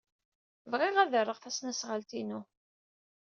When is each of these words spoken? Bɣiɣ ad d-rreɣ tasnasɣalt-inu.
Bɣiɣ 0.71 0.95
ad 0.97 1.09
d-rreɣ 1.11 1.37
tasnasɣalt-inu. 1.39 2.39